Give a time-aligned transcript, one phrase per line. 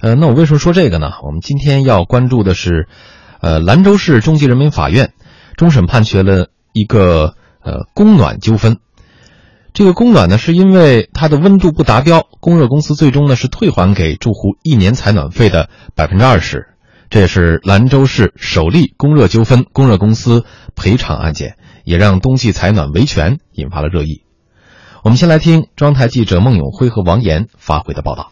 [0.00, 1.12] 呃，那我为什么说这个呢？
[1.24, 2.88] 我们今天要关注的是，
[3.40, 5.12] 呃，兰州市中级人民法院
[5.56, 8.78] 终审判决了一个呃供暖纠纷。
[9.74, 16.68] 这个供暖呢，是因为它的温度不达标，供热公司最终呢是退还给住户一年采暖费的百分之二十。
[17.10, 20.44] 这也是兰州市首例供热纠纷供热公司
[20.76, 24.22] 赔偿案件，也让冬季采暖维权引发了热议。
[25.02, 28.30] 我们先来听中央台记者孟永辉和王岩发回的报道。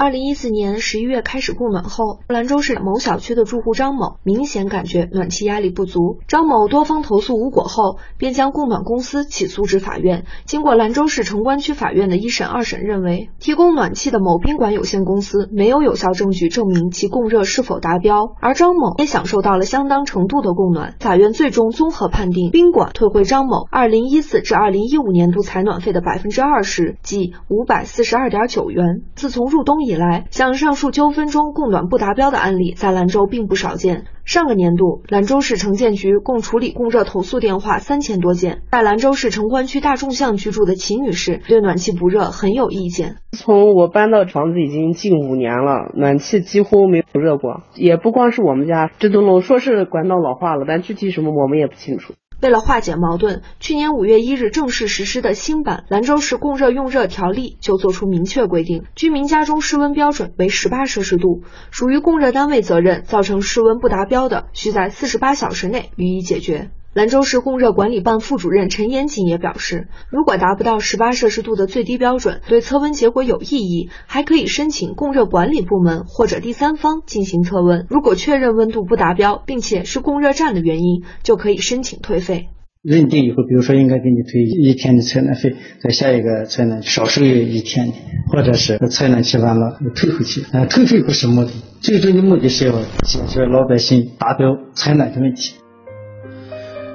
[0.00, 6.20] 二零一四年十一月开始供暖后，兰州市某小区的住户张某明显感觉暖气压力不足。
[6.26, 10.24] 张某多方投诉无果后，便将供暖公司起诉至法院。
[10.46, 20.94] 经过兰州市城关区法院的一审、二审，认为提供暖气的某宾馆有限公司没有有效证据证明其供热是否达标，而张某也享受到了相当程度的供暖。
[20.98, 29.02] 法院最终综合判定，宾馆退回张某二零一四至二零一五年度采暖费的百分之二十，即五百四十二点九元。
[29.14, 34.04] 自从入冬以以来，像上述纠纷中供暖不达标的案例，在兰州并不少见。
[34.24, 38.62] 上个年度，兰州市城建局共处理供热投诉电话三千多件。
[38.70, 43.16] 在兰州市城关区大众巷居住的秦女士对暖气不热很有意见。
[43.32, 47.62] 从我搬到房子已经近五年了，暖气几乎没有热过。
[47.74, 52.14] 也不光是我们家这栋楼，说是管道老化了，但具体什么我们也不清楚。
[52.40, 66.70] 为了化解矛盾，去年五月一日正式实施的新版《兰州市供热用热条例》就作出明确规定，居民家中室温标准为十八摄氏度，属于供热单位责任，造成室温不达标的，需在四十八小时内予以解决。
[66.92, 77.86] 兰州市供热管理办副主任陈延锦也表示，如果达不到十八摄氏度的最低标准，对测温结果有异议，还可以申请供热管理部门或者第三方进行测温。
[77.88, 82.48] 如果确认温度不达标，并且是供热站的原因，就可以申请退费。
[82.82, 87.92] 认定以后，比如说应该给你退一天的采暖费，在下一个采暖少收一天，
[88.32, 90.42] 或者是采暖期完了退回去。
[90.50, 92.72] 呃，退费不是目的，最终的目的是要
[93.04, 95.54] 解决老百姓达标采暖的问题。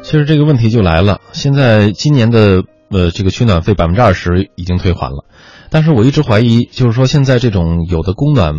[0.05, 5.25] 其实这个问题就来了，现在今年的呃这个取暖费百分之二十已经退还了，
[5.71, 8.53] 但是我一直怀疑，就是说现在这种有的供暖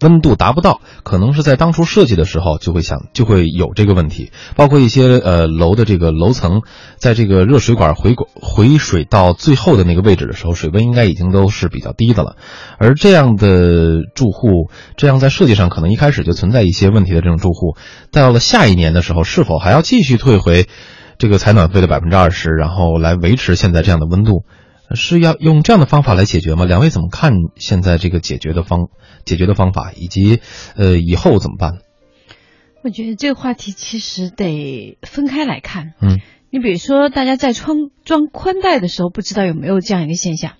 [0.00, 6.62] 温度达不到，可能是在当初设计的时候就会想就会有这个问题，包括一些呃楼的这个楼层，
[6.96, 12.36] 在这个热水管回管回水到最后的那个位置的时候，水温应该已经都是比较低的了，
[12.78, 17.76] 而这样的住户，这样在设计上可能一开始就存在一些问题的这种住户，
[18.12, 20.68] 到了下一年的时候，是否还要继续退回
[21.18, 24.44] 这个采暖费的百分之二十，然后来维持现在这样的温度？
[24.94, 26.64] 是要用这样的方法来解决吗？
[26.64, 28.88] 两位怎么看现在这个解决的方
[29.24, 30.40] 解决的方法，以及
[30.76, 31.78] 呃以后怎么办？
[32.82, 35.94] 我觉得这个话题其实得分开来看。
[36.00, 40.52] 嗯，你比如说，大家在装装宽带的时候，不知道有没有这样一个现象？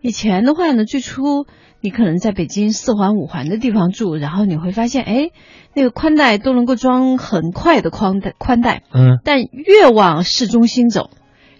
[0.00, 1.46] 以前的话呢，最初
[1.80, 5.30] 你可能在北京四环五环的地方住，然后你会发现，哎，
[5.74, 8.84] 那个宽带都能够装很快的宽带宽带。
[8.94, 11.10] 嗯，但越往市中心走，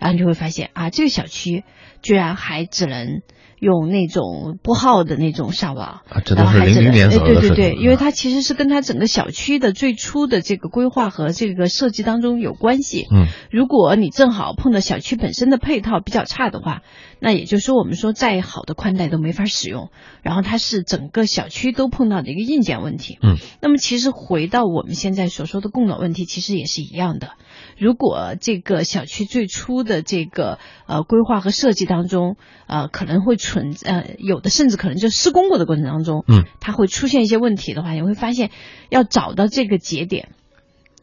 [0.07, 1.65] 然后你就会发现啊，这个小区。
[2.03, 3.23] 居然还只能
[3.59, 13.07] 用那种拨号的那种上网，这都是零零年的对对对，因为它其实是跟它整个小区的最初的这个规划和这个设计当中有关系。
[13.13, 16.83] 嗯，如果你正好碰到小区本身的配套比较差的话，
[17.21, 19.91] 那也就是说我们说再好的宽带都没法使用。
[20.23, 23.19] 然后它是整个小区都碰到的一个硬件问题。
[23.23, 27.33] 嗯，那么其实回到我们现在所说的供暖问题，其实也是一样的。
[27.79, 38.51] 如果这个小区最初的这个呃规划和设计当中，呃可能会存呃有的甚至可能就施工过的过程当中，嗯，它会出现一些问题的话，你会发现
[38.89, 40.31] 要找到这个节点，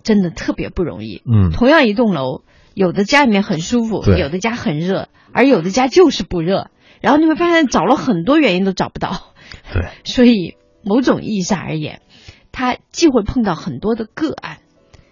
[0.04, 1.22] 真的特别不容易。
[1.26, 2.42] 嗯，同样一栋楼，
[2.74, 6.70] 有的家里面很舒服，有的家很热，而有的家就是不热，
[7.02, 9.34] 然后你会发现找了很多原因都找不到。
[9.74, 12.02] 对， 所以某种意义上而言，
[12.52, 14.58] 他既会碰到很多的个案，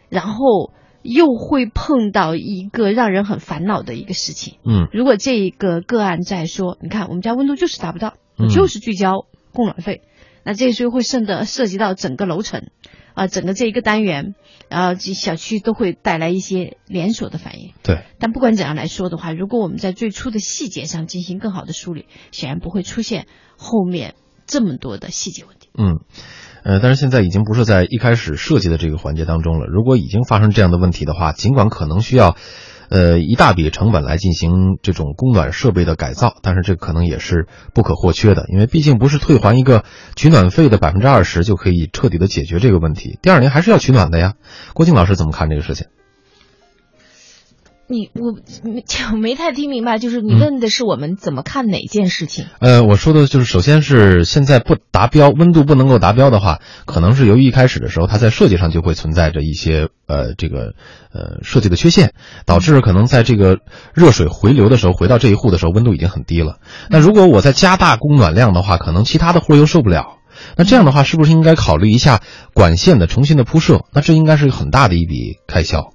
[0.09, 0.73] 然后。
[1.03, 4.59] 又会碰到一个让人很烦恼的一个事情。
[4.63, 8.13] 嗯，如果这一个个案在说，你看我们家温度就是达不到，
[8.53, 10.03] 就是聚焦供暖费，
[10.43, 12.69] 那这时候会渗的涉及到整个楼层，
[13.13, 14.35] 啊，整个这一个单元，
[14.69, 17.73] 然后小区都会带来一些连锁的反应。
[17.83, 18.03] 对。
[18.19, 23.27] 但不管怎样来说的话，如果我们在最初的细节上进行更好的梳理，显然不会出现
[23.57, 24.15] 后面
[24.47, 25.69] 这么多的细节问题。
[25.77, 25.99] 嗯。
[26.63, 29.65] 呃，但是现在已经不是在一开始设计的这个环节当中了。
[29.65, 32.35] 如果已经发生这样的问题的话，尽管可能需要，
[32.91, 34.51] 呃，一大笔成本来进行
[34.83, 39.85] 这种供暖设备的改造，但是这可能也是不可或缺的，因为毕竟不是退还一个
[40.17, 43.17] 取暖费的百分之二十就可以彻底的解决这个问题。
[43.21, 44.33] 第二年还是要取暖的呀。
[44.73, 45.87] 郭靖老师怎么看这个事情？
[47.91, 52.45] 你我我 没太听明白，就是你问的是我们怎么看哪件事情？
[52.59, 60.73] 呃，我说的就是，首先是现在不达标，温度不能够达标的话，可能是由于一开始的时候它在设计上就会存在着一些呃这个
[61.13, 62.13] 呃设计的缺陷，
[62.45, 63.57] 导致可能在这个
[63.93, 66.59] 热水回流的时候，回到这一户的时候温度已经很低了。
[66.89, 70.17] 那如果我再加大供暖量的话，可能其他的户又受不了。
[70.55, 72.21] 那这样的话，是不是应该考虑一下
[72.53, 73.81] 管线的重新的铺设？
[73.93, 75.91] 那这应该是很大的一笔开销。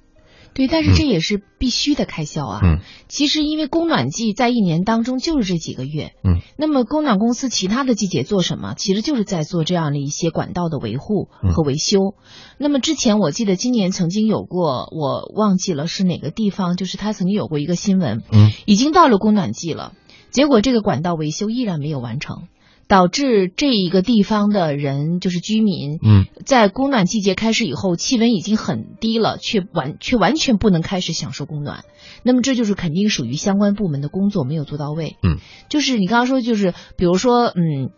[0.57, 2.59] 对，但是这也是必须的开销啊。
[2.63, 6.13] 嗯，其实因为供暖季在一年当中就是这几个月。
[6.23, 8.73] 嗯，那么供暖公司其他的季节做什么？
[8.75, 12.15] 其实就是在做这样的一些管道的维护和维修。
[12.57, 18.23] 那么之前我记得今年曾经有过，我忘记了是哪个地方，就是他曾经有过一个新闻。
[18.31, 19.93] 嗯，已经到了供暖季了，
[20.31, 22.47] 结果这个管道维修依然没有完成。
[22.87, 31.83] 导致这一个地方的人，就是居民，嗯，在供暖季节开始以后，气温已经很低了，却完却完全不能开始享受供暖。
[32.23, 35.17] 那么这就是肯定属于相关部门的工作没有做到位。
[35.21, 35.37] 嗯，
[35.69, 37.91] 就是你刚刚说，就是比如说，嗯，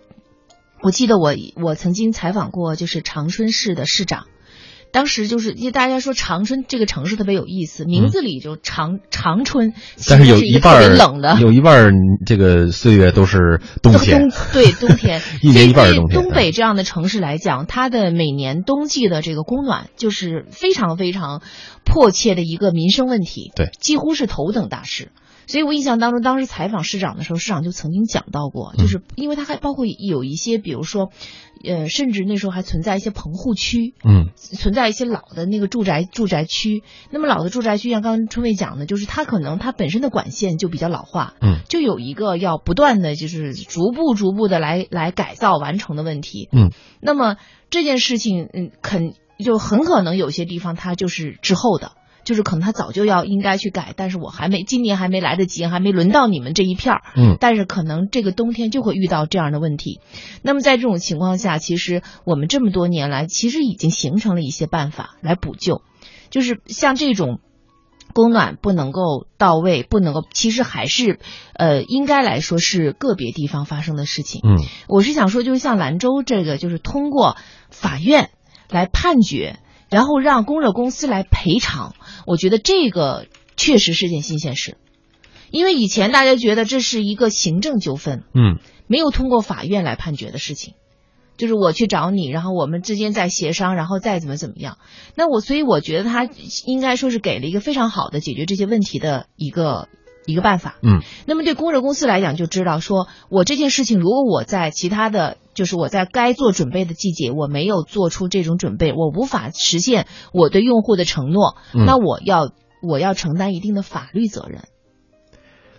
[0.81, 4.25] 我记得我我曾经采访过，就是长春市的市长。
[4.91, 9.73] 当时就是因为大家说长春这个城市特别有意思，名字里就长长春，
[10.07, 11.91] 但是有一半冷的，有一半
[12.25, 16.21] 这个岁月都是冬天，对 冬天，一年一半是冬天。
[16.21, 21.41] 东北这样的城市来讲，它的每年冬季的这个供暖就是非常非常
[21.85, 25.11] 迫切的一个民生问题，对，几乎是头等大事。
[25.49, 31.09] 所以我印象当中，当时采访市长的时候，市长就曾经讲到过，就是因为他还包括有一些，比如说，
[31.65, 36.83] 呃，甚至那时候还存在一些棚户区，嗯，存在一些老的那个住宅住宅区。
[37.09, 46.69] 那么老的住宅区，像刚刚春卫讲的，就是它可能它本身的管线就比较老化，嗯，就有一个要不断的就是逐步逐步的来来改造完成的问题，嗯。
[47.01, 47.37] 那么
[47.71, 51.93] 这件事情，嗯，肯就很可能有些地方它就是滞后的。
[52.29, 57.01] 就是可能他早就要应该去改，但是我还没今年还没来得及，还没轮到你们这一片儿。
[57.15, 59.99] 嗯，但是可能这个冬天就会遇到这样的问题。
[60.43, 65.81] 那么在这种情况下，其实我们这么多年来，其实已经形成了一些办法来补救。
[66.29, 67.39] 就是像这种
[68.13, 71.17] 供暖不能够到位，不能够，其实还是
[71.55, 74.41] 呃，应该来说是个别地方发生的事情。
[74.43, 77.37] 嗯，我是想说，就是像兰州这个，就是通过
[77.71, 78.29] 法院
[78.69, 79.57] 来判决。
[79.89, 81.95] 然后让供热公司来赔偿，
[82.27, 83.25] 我觉得这个
[83.57, 84.77] 确实是件新鲜事，
[85.51, 90.75] 因为以前大家觉得这是一个行政纠纷，嗯，没有通过法院来判决的事情，
[91.37, 94.77] 就是我去找你，然后我们之间再协商，然后再怎么怎么样。
[95.15, 96.29] 那我所以我觉得他
[96.65, 99.89] 应该说是给了一个非常好的解决这些问题的一个
[100.25, 101.01] 一个办法，嗯。
[101.25, 105.37] 那么对供热公司来讲，就知道说我这件事情，如果我在其他的。
[105.59, 112.49] 就是我在该做准备的季节，我没有做出这种准备，我无法实现我对用户的承诺，那我要
[112.81, 114.63] 我要承担一定的法律责任。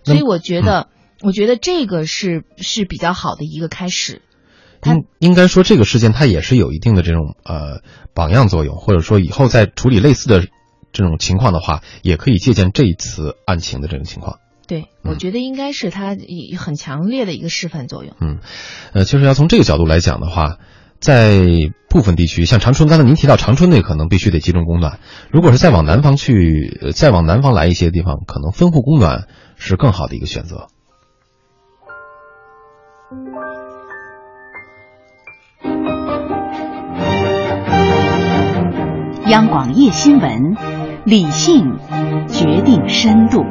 [0.05, 0.89] 所以我觉得，
[1.23, 4.21] 我觉得这个是是比较好的一个开始。
[4.85, 7.81] 应应该说，这个事件它也是有一定的这种呃
[8.13, 10.43] 榜样作用，或者说以后在处理类似的
[10.93, 14.41] 这种情况的话，也可以借鉴这一次案情的这种情况。
[14.71, 16.17] 对，我觉得应该是它
[16.57, 18.15] 很强烈的一个示范作用。
[18.21, 18.39] 嗯，
[18.93, 20.59] 呃，其实要从这个角度来讲的话，
[21.01, 21.43] 在
[21.89, 25.01] 部分地区，像长春，刚才您提到长春那可能必须得集中供暖。
[25.33, 29.27] 如果是再往南方去，再往南方来一些地方，可能分户供暖
[29.57, 30.69] 是更好的一个选择。
[39.27, 40.55] 央广夜新闻，
[41.05, 41.77] 理性
[42.29, 43.45] 决定深度。